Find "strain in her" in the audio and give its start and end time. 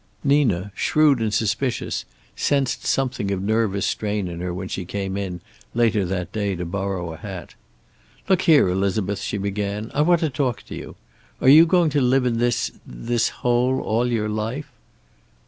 3.85-4.51